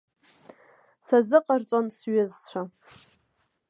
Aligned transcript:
Сазыҟарҵон 1.05 1.85
сҩызцәа. 1.97 2.61